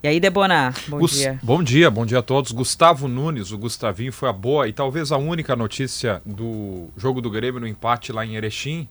[0.00, 1.40] E aí, Debona, bom Gus- dia.
[1.42, 2.52] Bom dia, bom dia a todos.
[2.52, 7.28] Gustavo Nunes, o Gustavinho, foi a boa e talvez a única notícia do jogo do
[7.28, 8.88] Grêmio no empate lá em Erechim,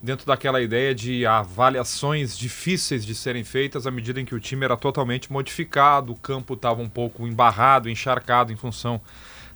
[0.00, 4.64] dentro daquela ideia de avaliações difíceis de serem feitas à medida em que o time
[4.64, 9.00] era totalmente modificado, o campo estava um pouco embarrado, encharcado em função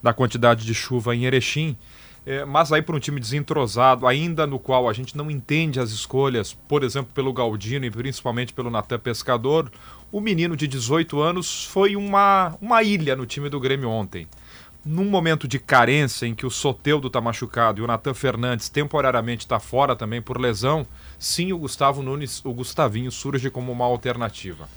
[0.03, 1.77] da quantidade de chuva em Erechim.
[2.25, 5.91] É, mas aí para um time desentrosado, ainda no qual a gente não entende as
[5.91, 9.71] escolhas, por exemplo, pelo Galdino e principalmente pelo Natan Pescador,
[10.13, 14.29] o menino de 18 anos foi uma, uma ilha no time do Grêmio ontem.
[14.85, 19.45] Num momento de carência em que o Soteudo está machucado e o Natan Fernandes temporariamente
[19.45, 20.87] está fora também por lesão,
[21.19, 24.69] sim, o Gustavo Nunes, o Gustavinho, surge como uma alternativa.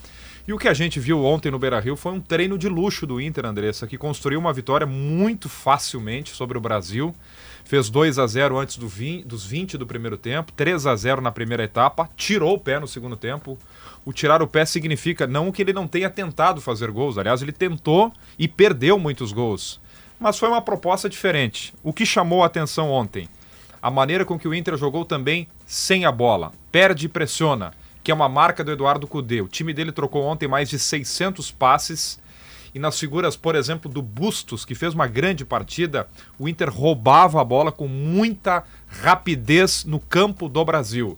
[0.47, 3.19] E o que a gente viu ontem no Beira-Rio foi um treino de luxo do
[3.19, 7.15] Inter, Andressa, que construiu uma vitória muito facilmente sobre o Brasil.
[7.63, 11.19] Fez 2 a 0 antes do 20, dos 20 do primeiro tempo, 3 a 0
[11.19, 13.57] na primeira etapa, tirou o pé no segundo tempo.
[14.05, 17.51] O tirar o pé significa não que ele não tenha tentado fazer gols, aliás, ele
[17.51, 19.81] tentou e perdeu muitos gols.
[20.19, 21.73] Mas foi uma proposta diferente.
[21.81, 23.27] O que chamou a atenção ontem?
[23.81, 26.51] A maneira com que o Inter jogou também sem a bola.
[26.71, 27.73] Perde e pressiona
[28.05, 29.41] que é uma marca do Eduardo Cudê.
[29.41, 32.19] O time dele trocou ontem mais de 600 passes
[32.71, 37.41] e nas figuras, por exemplo, do Bustos, que fez uma grande partida, o Inter roubava
[37.41, 41.17] a bola com muita rapidez no campo do Brasil.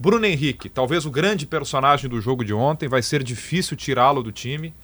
[0.00, 4.32] Bruno Henrique, talvez o grande personagem do jogo de ontem, vai ser difícil tirá-lo do
[4.32, 4.74] time.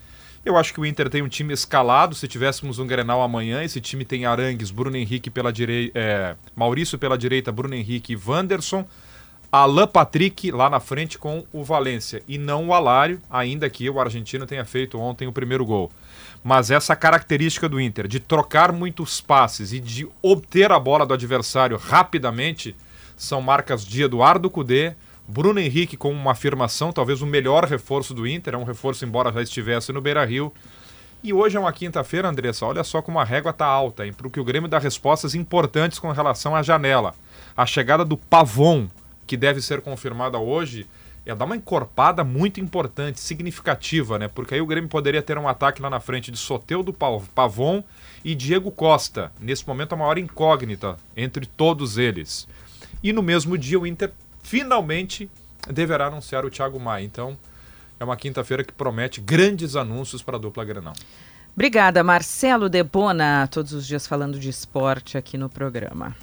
[0.44, 2.14] Eu acho que o Inter tem um time escalado.
[2.14, 6.98] Se tivéssemos um Grenal amanhã, esse time tem Arangues, Bruno Henrique pela direita, é, Maurício
[6.98, 8.86] pela direita, Bruno Henrique e Wanderson.
[9.54, 14.00] Alan Patrick lá na frente com o Valência e não o Alário, ainda que o
[14.00, 15.92] argentino tenha feito ontem o primeiro gol.
[16.42, 21.12] Mas essa característica do Inter de trocar muitos passes e de obter a bola do
[21.12, 22.74] adversário rapidamente
[23.14, 24.94] são marcas de Eduardo Cudê,
[25.28, 29.30] Bruno Henrique com uma afirmação, talvez o melhor reforço do Inter, é um reforço embora
[29.30, 30.50] já estivesse no Beira-Rio.
[31.22, 34.40] E hoje é uma quinta-feira, Andressa, olha só como a régua está alta, hein, porque
[34.40, 37.14] o Grêmio dá respostas importantes com relação à janela.
[37.54, 38.88] A chegada do Pavon,
[39.32, 40.86] que deve ser confirmada hoje,
[41.24, 44.28] é dar uma encorpada muito importante, significativa, né?
[44.28, 47.82] Porque aí o Grêmio poderia ter um ataque lá na frente de Soteudo Pavon
[48.22, 49.32] e Diego Costa.
[49.40, 52.46] Nesse momento, a maior incógnita entre todos eles.
[53.02, 55.30] E no mesmo dia, o Inter finalmente
[55.66, 57.02] deverá anunciar o Thiago Maia.
[57.02, 57.34] Então,
[57.98, 60.92] é uma quinta-feira que promete grandes anúncios para a dupla Granal.
[61.54, 66.14] Obrigada, Marcelo Debona, todos os dias falando de esporte aqui no programa.